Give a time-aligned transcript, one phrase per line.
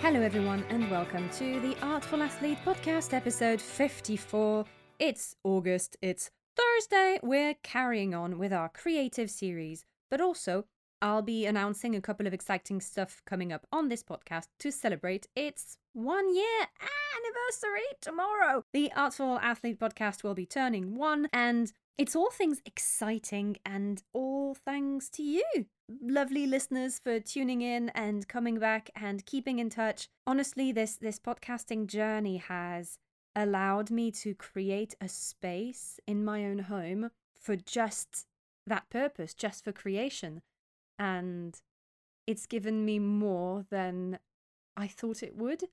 [0.00, 4.64] Hello, everyone, and welcome to the Artful Athlete podcast, episode 54.
[5.00, 7.18] It's August, it's Thursday.
[7.22, 10.64] We're carrying on with our creative series, but also
[11.02, 15.26] I'll be announcing a couple of exciting stuff coming up on this podcast to celebrate
[15.34, 16.68] its one year
[17.18, 18.64] anniversary tomorrow.
[18.72, 24.54] The Artful Athlete podcast will be turning one, and it's all things exciting and all
[24.54, 30.08] thanks to you, lovely listeners, for tuning in and coming back and keeping in touch.
[30.26, 32.98] Honestly, this this podcasting journey has
[33.34, 38.26] allowed me to create a space in my own home for just
[38.66, 40.42] that purpose, just for creation.
[40.98, 41.60] And
[42.26, 44.18] it's given me more than
[44.76, 45.64] I thought it would.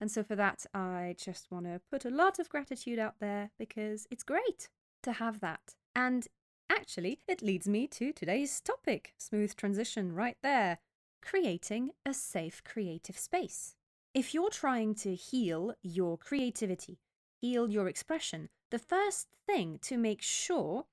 [0.00, 3.50] And so for that, I just want to put a lot of gratitude out there
[3.58, 4.70] because it's great
[5.02, 5.74] to have that.
[5.94, 6.26] And
[6.70, 10.78] actually, it leads me to today's topic smooth transition right there
[11.22, 13.74] creating a safe creative space.
[14.14, 16.98] If you're trying to heal your creativity,
[17.40, 20.86] heal your expression, the first thing to make sure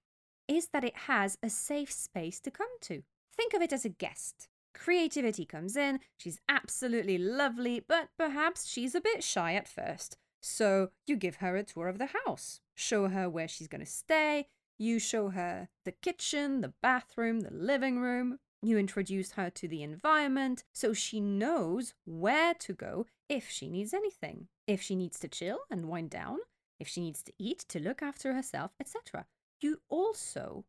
[0.47, 3.03] is that it has a safe space to come to.
[3.35, 4.47] Think of it as a guest.
[4.73, 10.17] Creativity comes in, she's absolutely lovely, but perhaps she's a bit shy at first.
[10.41, 13.91] So you give her a tour of the house, show her where she's going to
[13.91, 18.39] stay, you show her the kitchen, the bathroom, the living room.
[18.61, 23.93] You introduce her to the environment so she knows where to go if she needs
[23.93, 24.47] anything.
[24.65, 26.39] If she needs to chill and wind down,
[26.79, 29.25] if she needs to eat, to look after herself, etc.
[29.61, 30.65] You also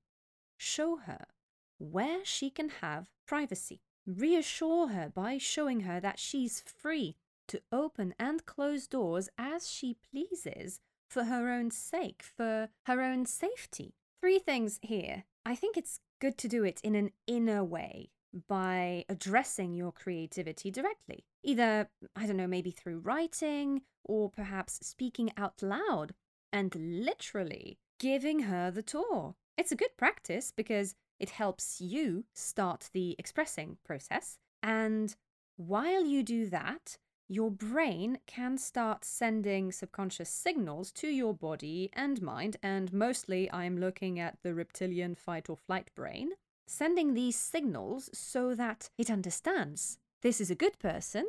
[0.56, 1.26] show her
[1.78, 3.80] where she can have privacy.
[4.06, 7.16] Reassure her by showing her that she's free
[7.48, 13.26] to open and close doors as she pleases for her own sake, for her own
[13.26, 13.94] safety.
[14.20, 15.24] Three things here.
[15.46, 18.10] I think it's good to do it in an inner way
[18.48, 21.24] by addressing your creativity directly.
[21.42, 26.14] Either, I don't know, maybe through writing or perhaps speaking out loud
[26.52, 29.34] and literally giving her the tour.
[29.56, 34.38] It's a good practice because it helps you start the expressing process.
[34.62, 35.14] And
[35.56, 36.98] while you do that,
[37.28, 43.78] your brain can start sending subconscious signals to your body and mind, and mostly I'm
[43.78, 46.30] looking at the reptilian fight or flight brain,
[46.66, 51.26] sending these signals so that it understands this is a good person,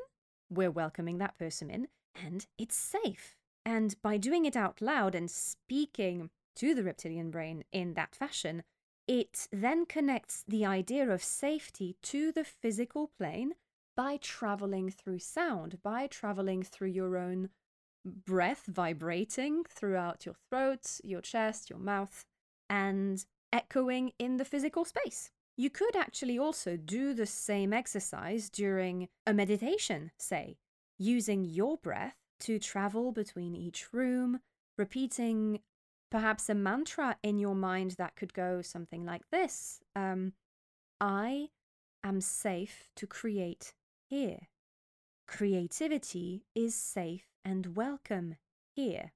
[0.49, 3.35] we're welcoming that person in, and it's safe.
[3.65, 8.63] And by doing it out loud and speaking to the reptilian brain in that fashion,
[9.07, 13.53] it then connects the idea of safety to the physical plane
[13.99, 17.49] by traveling through sound, by traveling through your own
[18.05, 22.23] breath vibrating throughout your throat, your chest, your mouth,
[22.69, 25.31] and echoing in the physical space.
[25.57, 30.55] You could actually also do the same exercise during a meditation, say,
[30.97, 34.39] using your breath to travel between each room,
[34.77, 35.59] repeating
[36.09, 40.31] perhaps a mantra in your mind that could go something like this um,
[41.01, 41.49] I
[42.01, 43.73] am safe to create
[44.09, 44.47] here.
[45.27, 48.35] Creativity is safe and welcome
[48.75, 49.11] here.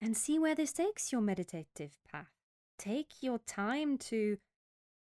[0.00, 2.30] And see where this takes your meditative path.
[2.78, 4.38] Take your time to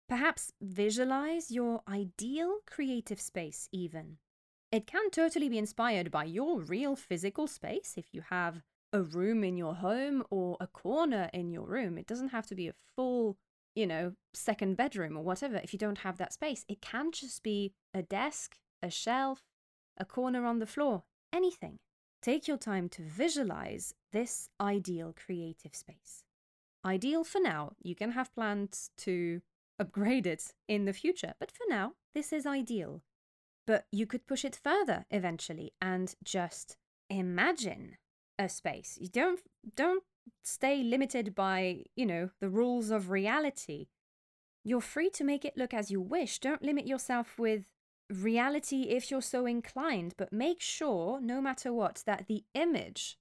[0.08, 4.18] perhaps visualize your ideal creative space, even.
[4.72, 9.44] It can totally be inspired by your real physical space if you have a room
[9.44, 11.98] in your home or a corner in your room.
[11.98, 13.38] It doesn't have to be a full,
[13.76, 16.66] you know, second bedroom or whatever if you don't have that space.
[16.68, 19.44] It can just be a desk a shelf,
[19.98, 21.04] a corner on the floor,
[21.34, 21.80] anything.
[22.22, 26.24] Take your time to visualize this ideal creative space.
[26.86, 29.42] Ideal for now, you can have plans to
[29.80, 33.02] upgrade it in the future, but for now, this is ideal.
[33.66, 36.78] But you could push it further eventually and just
[37.10, 37.98] imagine
[38.38, 38.98] a space.
[39.00, 39.40] You don't
[39.76, 40.04] don't
[40.44, 43.88] stay limited by, you know, the rules of reality.
[44.64, 46.40] You're free to make it look as you wish.
[46.40, 47.66] Don't limit yourself with
[48.10, 53.18] reality if you're so inclined, but make sure, no matter what, that the image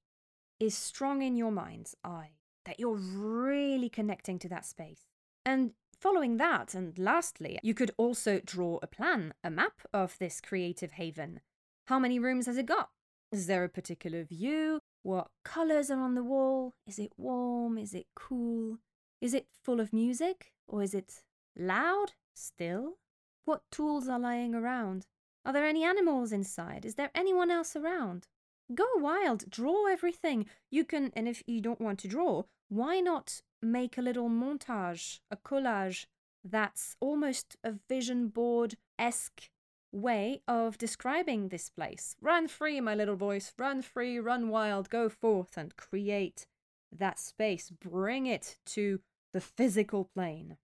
[0.59, 2.33] is strong in your mind's eye,
[2.65, 5.03] that you're really connecting to that space.
[5.45, 10.41] And following that, and lastly, you could also draw a plan, a map of this
[10.41, 11.41] creative haven.
[11.87, 12.91] How many rooms has it got?
[13.31, 14.81] Is there a particular view?
[15.03, 16.75] What colours are on the wall?
[16.87, 17.79] Is it warm?
[17.79, 18.79] Is it cool?
[19.21, 20.53] Is it full of music?
[20.67, 21.23] Or is it
[21.57, 22.13] loud?
[22.35, 22.99] Still?
[23.49, 25.07] What tools are lying around?
[25.47, 26.85] Are there any animals inside?
[26.85, 28.27] Is there anyone else around?
[28.75, 30.45] Go wild, draw everything.
[30.71, 35.21] You can, and if you don't want to draw, why not make a little montage,
[35.31, 36.05] a collage
[36.45, 39.49] that's almost a vision board esque
[39.93, 42.17] way of describing this place.
[42.21, 43.55] Run free, my little voice.
[43.57, 46.47] Run free, run wild, go forth and create
[46.93, 47.71] that space.
[47.71, 49.01] Bring it to
[49.33, 50.59] the physical plane.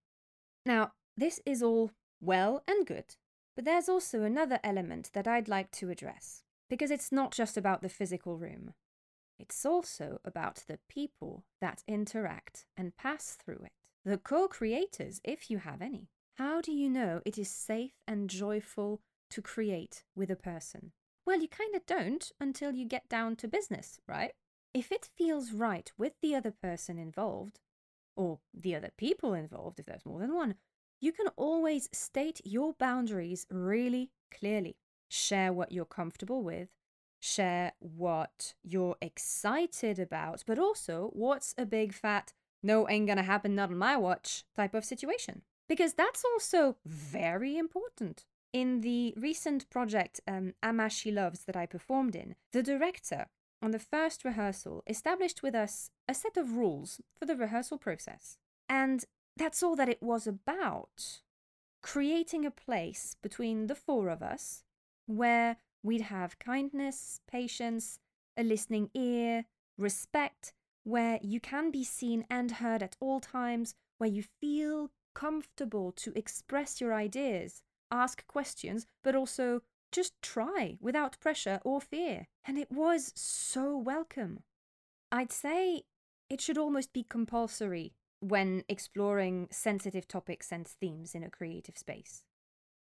[0.67, 1.89] Now, this is all
[2.25, 3.15] well and good,
[3.55, 7.81] but there's also another element that I'd like to address, because it's not just about
[7.81, 8.73] the physical room.
[9.37, 13.73] It's also about the people that interact and pass through it.
[14.03, 16.09] The co creators, if you have any.
[16.35, 19.01] How do you know it is safe and joyful
[19.31, 20.91] to create with a person?
[21.25, 24.31] Well, you kind of don't until you get down to business, right?
[24.73, 27.59] If it feels right with the other person involved,
[28.15, 30.55] or the other people involved, if there's more than one,
[31.05, 34.75] you can always state your boundaries really clearly.
[35.07, 36.69] Share what you're comfortable with,
[37.19, 43.53] share what you're excited about, but also what's a big fat, no, ain't gonna happen,
[43.53, 45.43] not on my watch type of situation.
[45.69, 48.25] Because that's also very important.
[48.51, 53.27] In the recent project um, Amma She Loves that I performed in, the director
[53.61, 58.39] on the first rehearsal established with us a set of rules for the rehearsal process.
[58.67, 59.05] And
[59.37, 61.21] that's all that it was about.
[61.81, 64.63] Creating a place between the four of us
[65.05, 67.99] where we'd have kindness, patience,
[68.37, 69.45] a listening ear,
[69.77, 70.53] respect,
[70.83, 76.11] where you can be seen and heard at all times, where you feel comfortable to
[76.15, 77.61] express your ideas,
[77.91, 79.61] ask questions, but also
[79.91, 82.27] just try without pressure or fear.
[82.45, 84.41] And it was so welcome.
[85.11, 85.83] I'd say
[86.29, 92.23] it should almost be compulsory when exploring sensitive topics and themes in a creative space.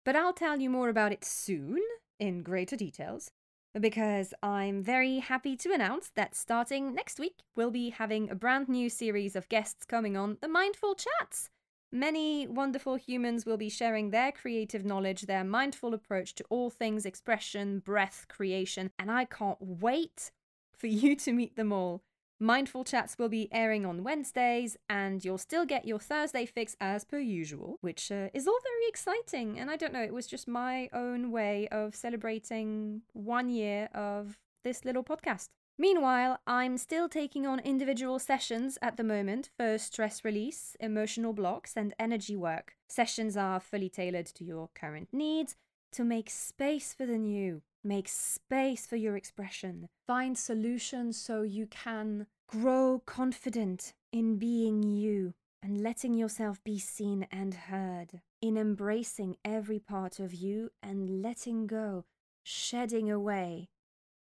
[0.05, 1.81] But I'll tell you more about it soon,
[2.19, 3.31] in greater details,
[3.79, 8.67] because I'm very happy to announce that starting next week, we'll be having a brand
[8.67, 11.49] new series of guests coming on the Mindful Chats.
[11.91, 17.05] Many wonderful humans will be sharing their creative knowledge, their mindful approach to all things
[17.05, 20.31] expression, breath, creation, and I can't wait
[20.75, 22.03] for you to meet them all.
[22.41, 27.03] Mindful Chats will be airing on Wednesdays, and you'll still get your Thursday fix as
[27.03, 29.59] per usual, which uh, is all very exciting.
[29.59, 34.37] And I don't know, it was just my own way of celebrating one year of
[34.63, 35.49] this little podcast.
[35.77, 41.73] Meanwhile, I'm still taking on individual sessions at the moment for stress release, emotional blocks,
[41.75, 42.75] and energy work.
[42.87, 45.57] Sessions are fully tailored to your current needs
[45.93, 49.87] to make space for the new, Make space for your expression.
[50.05, 55.33] Find solutions so you can grow confident in being you
[55.63, 58.21] and letting yourself be seen and heard.
[58.41, 62.05] In embracing every part of you and letting go,
[62.43, 63.69] shedding away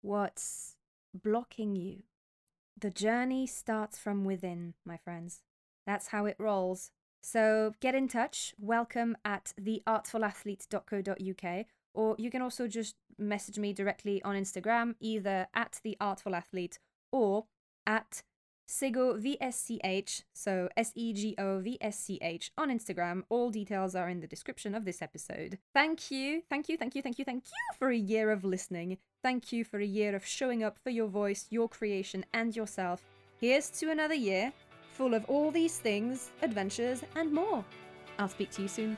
[0.01, 0.77] what's
[1.13, 2.05] blocking you.
[2.81, 5.43] The journey starts from within, my friends.
[5.87, 6.93] That's how it rolls.
[7.23, 8.55] So get in touch.
[8.59, 15.81] Welcome at theartfulathlete.co.uk or you can also just message me directly on Instagram, either at
[15.83, 16.79] the Artful Athlete
[17.13, 17.47] or
[17.87, 18.23] at
[18.67, 23.25] Sego VSCH, so S E G O V S C H on Instagram.
[23.29, 25.59] All details are in the description of this episode.
[25.75, 28.99] Thank you, thank you, thank you, thank you, thank you for a year of listening.
[29.25, 33.03] Thank you for a year of showing up for your voice, your creation, and yourself.
[33.41, 34.53] Here's to another year
[34.93, 37.65] full of all these things, adventures, and more.
[38.19, 38.97] I'll speak to you soon.